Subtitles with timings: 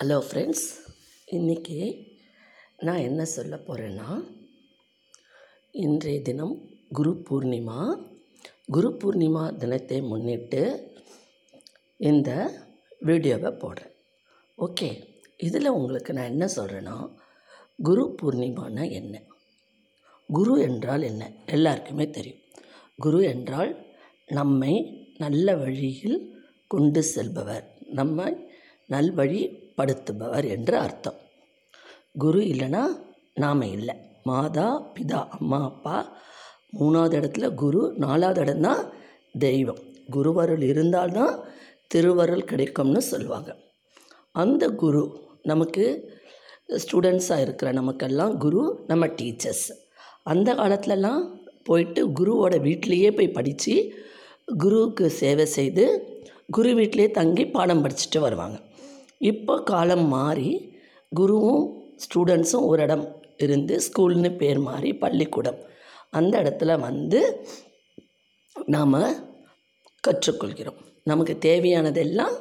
[0.00, 0.66] Hello friends
[1.28, 2.06] இன்றைக்கி
[2.78, 4.08] நான் என்ன சொல்ல போகிறேன்னா
[5.72, 6.52] இன்றைய தினம்
[6.92, 7.98] குரு பூர்ணிமா.
[8.70, 10.60] குரு பூர்ணிமா தினத்தை முன்னிட்டு
[11.96, 12.30] இந்த
[12.98, 13.92] வீடியோவை போடுறேன்.
[14.58, 15.04] ஓகே
[15.36, 16.96] இதில் உங்களுக்கு நான் என்ன சொல்கிறேன்னா
[17.82, 19.22] குரு பூர்ணிமானா என்ன?
[20.28, 21.32] குரு என்றால் என்ன?
[21.46, 22.42] எல்லாருக்குமே தெரியும்.
[22.96, 23.86] குரு என்றால்
[24.26, 24.74] நம்மை
[25.18, 26.36] நல்ல வழியில்
[26.66, 27.66] கொண்டு செல்பவர்.
[27.84, 28.48] நம்மை
[29.78, 31.18] படுத்துபவர் என்று அர்த்தம்.
[32.18, 32.82] குரு இல்லைன்னா
[33.34, 33.94] நாம் இல்லை.
[34.22, 35.96] மாதா பிதா அம்மா அப்பா.
[36.80, 38.82] மூணாவது இடத்துல குரு நாலாவது இடம் தான்
[39.38, 39.82] தெய்வம்.
[40.12, 41.34] குருவருள் இருந்தால்தான்
[41.94, 43.50] திருவருள் கிடைக்கும்னு சொல்லுவாங்க
[44.32, 45.02] அந்த குரு
[45.42, 45.84] நமக்கு
[46.76, 49.66] ஸ்டூடெண்ட்ஸாக இருக்கிற நமக்கெல்லாம் குரு நம்ம டீச்சர்ஸ்
[50.22, 51.22] அந்த காலத்துலலாம்
[51.64, 53.74] போயிட்டு குருவோட வீட்லேயே போய் படித்து
[54.58, 55.84] குருவுக்கு சேவை செய்து
[56.50, 58.58] குரு வீட்டிலே தங்கி பாடம் படிச்சுட்டு வருவாங்க.
[59.20, 60.50] இப்போ காலம் மாறி
[61.12, 61.64] குருவும்
[62.04, 65.58] ஸ்டூடெண்ட்ஸும் ஒரு இடம் இருந்து ஸ்கூல்னு பேர் மாறி பள்ளிக்கூடம்.
[66.10, 67.20] அந்த இடத்துல வந்து
[68.74, 68.98] நாம்
[70.04, 70.78] கற்றுக்கொள்கிறோம்.
[71.10, 72.36] நமக்கு தேவையானதெல்லாம்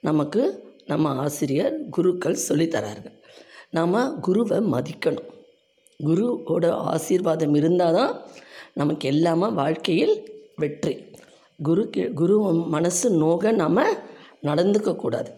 [0.00, 0.42] நமக்கு
[0.86, 3.16] நம்ம ஆசிரியர் குருக்கள் சொல்லித்தரார்கள்
[3.76, 5.30] நாம் குருவை மதிக்கணும்.
[6.00, 8.12] குருவோட ஆசீர்வாதம் இருந்தால் தான்
[8.74, 10.14] நமக்கு எல்லாமே வாழ்க்கையில்
[10.62, 10.94] வெற்றி.
[11.60, 12.36] குருக்கு குரு
[12.74, 13.82] மனசு நோக நாம்
[14.48, 15.30] நடந்துக்கக்கூடாது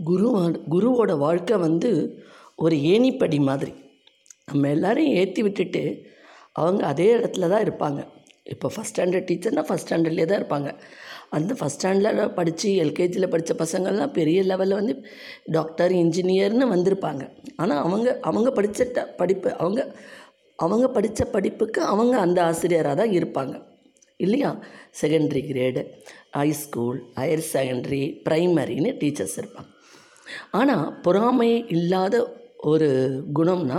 [0.00, 0.28] குரு
[0.74, 1.90] குருவோட வாழ்க்கை வந்து
[2.56, 3.72] ஒரு ஏணிப்படி மாதிரி.
[4.44, 6.12] நம்ம எல்லாரையும் ஏற்றி விட்டுட்டு
[6.52, 8.06] அவங்க அதே இடத்துல தான் இருப்பாங்க.
[8.42, 10.70] இப்போ ஃபஸ்ட் ஸ்டாண்டர்ட் டீச்சர்னால் ஃபஸ்ட் ஸ்டாண்டர்ட்லேயே தான் இருப்பாங்க.
[11.30, 15.04] அந்த ஃபஸ்ட் ஸ்டாண்டர்டில் படித்து எல்கேஜியில் படித்த பசங்கள்லாம் பெரிய லெவலில் வந்து
[15.44, 17.30] டாக்டர் இன்ஜினியர்னு வந்திருப்பாங்க.
[17.56, 19.96] ஆனால் அவங்க அவங்க படித்த படிப்பு அவங்க
[20.56, 23.62] அவங்க படித்த படிப்புக்கு அவங்க அந்த ஆசிரியராக தான் இருப்பாங்க.
[24.16, 24.62] இல்லையா?
[25.00, 25.84] Secondary grade
[26.30, 29.70] high school higher secondary ப்ரைமரின்னு teachers இருப்பாங்க.
[30.50, 32.14] ஆனால் பொறாமை இல்லாத
[32.56, 32.88] ஒரு
[33.34, 33.78] குணம்னா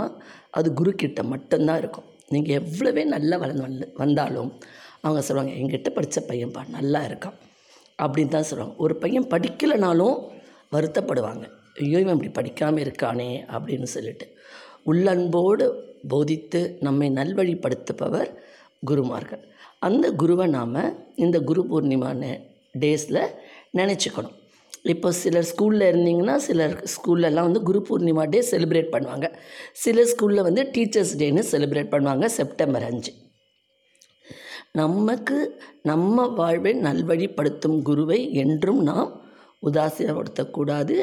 [0.50, 2.08] அது குருக்கிட்ட மட்டும்தான் இருக்கும்.
[2.28, 4.50] நீங்கள் எவ்வளவே நல்லா வளர்ந்து வந்து வந்தாலும்
[5.02, 7.36] அவங்க சொல்லுவாங்க எங்கிட்ட படித்த பையன்பா நல்லா இருக்கான்.
[8.02, 8.76] அப்படின்னு தான் சொல்லுவாங்க.
[8.84, 10.16] ஒரு பையன் படிக்கலைனாலும்
[10.74, 11.44] வருத்தப்படுவாங்க.
[11.82, 14.26] ஐயோ இவன் இப்படி படிக்காமல் இருக்கானே அப்படின்னு சொல்லிட்டு.
[14.90, 15.66] உள்ளன்போடு
[16.08, 18.30] போதித்து நம்மை நல்வழிப்படுத்துபவர்
[18.84, 19.42] குருமார்கள்.
[19.88, 20.76] அந்த குருவை நாம்
[21.24, 22.40] இந்த குரு பூர்ணிமான
[22.80, 23.22] டேஸில்
[23.78, 24.37] நினச்சிக்கணும்.
[24.84, 29.26] இப்போ சிலர் ஸ்கூலில் இருந்தீங்கன்னா சிலர் ஸ்கூல்லலாம் வந்து குரு பூர்ணிமா டே செலிப்ரேட் பண்ணுவாங்க.
[29.84, 33.12] சில ஸ்கூலில் வந்து டீச்சர்ஸ் டேன்னு செலிப்ரேட் பண்ணுவாங்க செப்டம்பர் அஞ்சு.
[34.72, 35.36] நமக்கு
[35.82, 39.12] நம்ம வாழ்வை நல்வழிப்படுத்தும் குருவை என்றும் நாம்
[39.68, 40.96] உதாசீனப்படுத்தக்கூடாது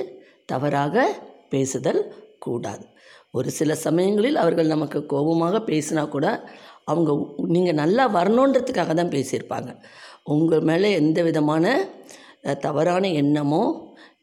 [0.46, 1.06] தவறாக
[1.50, 2.02] பேசுதல்
[2.46, 2.86] கூடாது.
[3.32, 6.28] ஒரு சில சமயங்களில் அவர்கள் நமக்கு கோபமாக பேசினா கூட
[6.92, 7.12] அவங்க
[7.56, 9.72] நீங்கள் நல்லா வரணுன்றதுக்காக தான் பேசியிருப்பாங்க.
[10.24, 11.66] உங்கள் மேலே எந்த விதமான
[12.66, 13.64] தவறான எண்ணமோ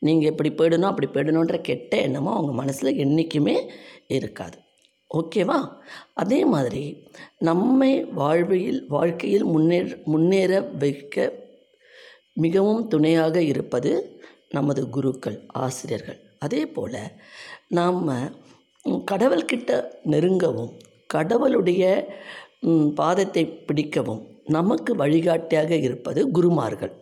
[0.07, 3.57] நீங்கள் இப்படி போயிடணும் அப்படி போயிடணுன்ற கெட்ட எண்ணமோ அவங்க மனசில் என்றைக்குமே
[4.17, 4.57] இருக்காது.
[5.11, 5.59] ஓகேவா
[6.23, 6.85] அதே மாதிரி
[7.49, 11.25] நம்மை வாழ்வில் வாழ்க்கையில் முன்னேற முன்னேற வைக்க
[12.45, 13.91] மிகவும் துணையாக இருப்பது
[14.57, 16.19] நமது குருக்கள் ஆசிரியர்கள்.
[16.45, 17.03] அதே போல்
[17.79, 18.01] நாம்
[19.11, 19.71] கடவுள்கிட்ட
[20.13, 20.73] நெருங்கவும்
[21.15, 21.83] கடவுளுடைய
[23.01, 24.23] பாதத்தை பிடிக்கவும்
[24.57, 26.93] நமக்கு வழிகாட்டியாக இருப்பது குருமார்கள்.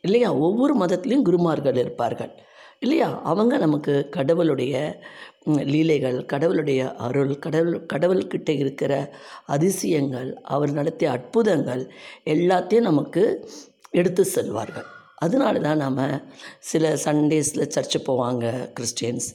[0.00, 0.34] இல்லையா?
[0.34, 2.32] ஒவ்வொரு மதத்துலேயும் குருமார்கள் இருப்பார்கள்.
[2.78, 3.22] இல்லையா?
[3.22, 5.02] அவங்க நமக்கு கடவுளுடைய
[5.44, 9.14] லீலைகள் கடவுளுடைய அருள் கடவுள் கடவுள்கிட்ட இருக்கிற
[9.46, 11.90] அதிசயங்கள் அவர் நடத்திய அற்புதங்கள்
[12.24, 13.48] எல்லாத்தையும் நமக்கு
[13.90, 14.88] எடுத்து செல்வார்கள்.
[15.14, 16.22] அதனால தான் நாம்
[16.58, 18.44] சில சண்டேஸில் சர்ச்சு போவாங்க
[18.76, 19.26] கிறிஸ்டியன்ஸ்.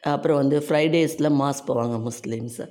[0.00, 2.68] அப்புறம் வந்து ஃப்ரைடேஸில் மாஸ் போவாங்க முஸ்லீம்ஸ்.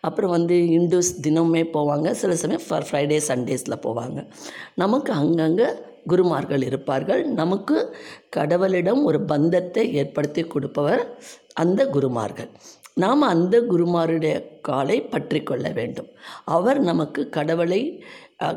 [0.00, 2.10] அப்புறம் வந்து இந்துஸ் தினமே போவாங்க.
[2.10, 4.30] சில சமயம் ஃப்ரைடே சண்டேஸில் போவாங்க.
[4.74, 5.68] நமக்கு அங்கங்கே
[6.10, 7.22] குருமார்கள் இருப்பார்கள்.
[7.40, 7.76] நமக்கு
[8.36, 11.04] கடவுளிடம் ஒரு பந்தத்தை ஏற்படுத்தி கொடுப்பவர்
[11.62, 12.50] அந்த குருமார்கள்.
[12.94, 16.08] நாம் அந்த குருமாருடைய காலை பற்றி கொள்ள வேண்டும்.
[16.56, 17.82] அவர் நமக்கு கடவுளை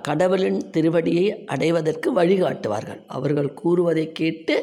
[0.01, 3.01] கடவுளின் திருவடியை அடைவதற்கு வழிகாட்டுவார்கள்.
[3.07, 4.55] அவர்கள் கூறுவதை கேட்டு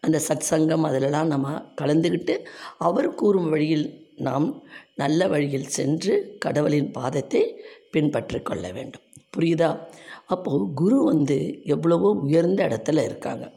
[0.00, 2.34] அந்த சத் சங்கம் அதிலெல்லாம் நம்ம கலந்துக்கிட்டு
[2.88, 3.86] அவர் கூறும் வழியில்
[4.26, 4.46] நாம்
[4.94, 7.42] நல்ல வழியில் சென்று கடவுளின் பாதத்தை
[7.90, 9.05] பின்பற்றி கொள்ள வேண்டும்.
[9.36, 9.70] புரியுதா?
[10.26, 13.52] அப்போது குரு வந்து எவ்வளவோ உயர்ந்த இடத்துல இருக்காங்க.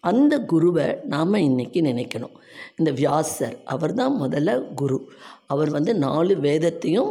[0.00, 2.34] அந்த குருவை நாம் இன்றைக்கி நினைக்கணும்.
[2.76, 4.98] இந்த வியாசர் அவர் தான் முதல்ல குரு.
[5.46, 7.10] அவர் வந்து நாலு வேதத்தையும்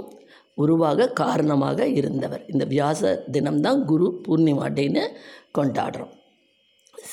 [0.54, 2.44] உருவாக காரணமாக இருந்தவர்.
[2.48, 5.04] இந்த வியாச தினம்தான் குரு பூர்ணிமா டேன்னு
[5.58, 6.14] கொண்டாடுறோம்.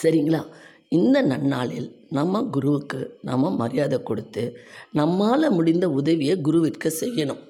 [0.02, 0.42] சரிங்களா?
[0.88, 4.58] இந்த நன்னாளில் நம்ம குருவுக்கு நம்ம மரியாதை கொடுத்து
[4.92, 7.42] நம்மால் முடிந்த உதவியை குருவிற்கு செய்யணும்.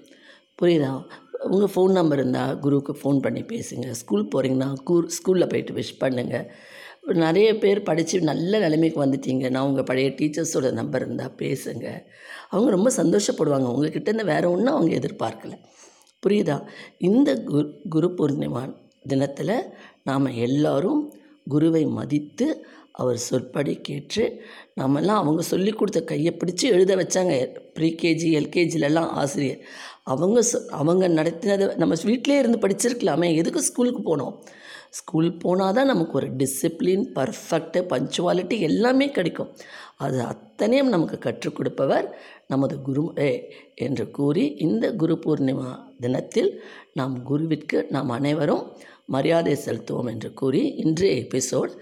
[0.62, 1.02] புரியுதா?
[1.48, 3.90] உங்கள் ஃபோன் நம்பர் இருந்தால் குருவுக்கு ஃபோன் பண்ணி பேசுங்க.
[3.90, 6.46] ஸ்கூல் போகிறீங்கன்னா கூ ஸ்கூலில் போயிட்டு விஷ் பண்ணுங்கள்
[7.14, 9.50] நிறைய பேர் படித்து நல்ல நிலைமைக்கு வந்துட்டீங்க.
[9.50, 12.02] நான் உங்கள் பழைய டீச்சர்ஸோட நம்பர் இருந்தால் பேசுங்க.
[12.50, 13.64] அவங்க ரொம்ப சந்தோஷப்படுவாங்க.
[13.64, 15.52] உங்ககிட்ட இருந்து வேறு ஒன்றும் அவங்க எதிர்பார்க்கல.
[16.26, 16.66] புரியுதா?
[16.98, 18.74] இந்த குரு குரு பூர்ணிமா
[19.08, 19.62] தினத்தில்
[20.04, 21.14] நாம் எல்லோரும்
[21.46, 24.42] குருவை மதித்து அவர் சொற்படி கேட்டு
[24.80, 27.34] நம்மெல்லாம் அவங்க சொல்லி கொடுத்த கையை பிடிச்சி எழுத வச்சாங்க.
[27.78, 29.60] ப்ரீகேஜி எல்கேஜிலலாம் ஆசிரியர்.
[30.04, 34.34] அவங்க சொ அவங்க நடத்தினதை நம்ம வீட்டிலே இருந்து படிச்சிருக்கலாமே எதுக்கு ஸ்கூலுக்கு போனோம்?
[34.98, 39.50] ஸ்கூல் போனால் தான் நமக்கு ஒரு டிசிப்ளின் பர்ஃபெக்ட்டு பஞ்சுவாலிட்டி எல்லாமே கிடைக்கும்.
[39.96, 42.06] அது அத்தனையும் நமக்கு கற்றுக் கொடுப்பவர்
[42.46, 43.04] நமது குரு
[43.86, 45.70] என்று கூறி இந்த குரு பூர்ணிமா
[46.00, 46.50] தினத்தில்
[46.94, 48.64] நாம் குருவிற்கு நாம் அனைவரும்
[49.06, 51.72] மரியாதை செலுத்துவோம் என்று கூறி இன்றைய எபிசோட்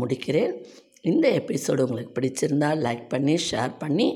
[0.00, 0.54] முடிக்கிறேன்.
[1.10, 4.08] இந்த எபிசோடு உங்களுக்கு பிடிச்சிருந்தால் லைக் பண்ணி ஷேர் பண்ணி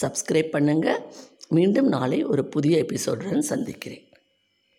[0.00, 1.00] சப்ஸ்கிரைப் பண்ணுங்கள்
[1.48, 4.04] மீண்டும் நாளை ஒரு புதிய எபிசோடுடன் சந்திக்கிறேன்.